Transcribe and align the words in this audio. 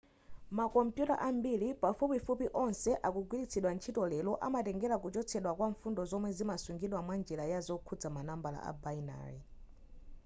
makompuyuta 0.57 1.15
ambiri 1.29 1.69
pafupifupi 1.81 2.45
onse 2.63 2.91
akugwiritsidwa 3.07 3.71
ntchito 3.75 4.03
lero 4.13 4.31
amatengera 4.47 4.95
kuchotsedwa 5.03 5.51
kwa 5.57 5.67
mfundo 5.73 6.01
zomwe 6.11 6.29
zimasungidwa 6.37 6.99
mwa 7.05 7.15
njira 7.21 7.43
ya 7.53 7.59
zokhuza 7.67 8.07
ma 8.15 8.21
nambala 8.27 8.59
a 8.69 8.71
binary 8.83 9.41